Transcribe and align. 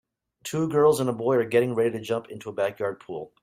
Two 0.43 0.67
girls 0.67 0.99
and 0.99 1.11
a 1.11 1.13
boy 1.13 1.35
are 1.35 1.45
getting 1.45 1.75
ready 1.75 1.91
to 1.91 1.99
jump 2.01 2.27
into 2.29 2.49
a 2.49 2.53
backyard 2.53 2.99
pool. 2.99 3.31